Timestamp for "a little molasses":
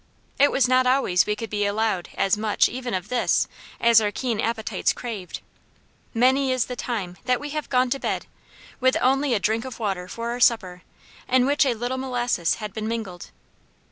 11.67-12.55